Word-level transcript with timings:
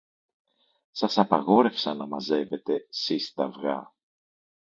Σας 0.91 1.17
απαγόρευσα 1.17 1.93
να 1.93 2.05
μαζεύετε 2.07 2.85
σεις 2.89 3.33
τ' 3.33 3.39
αυγά 3.41 3.93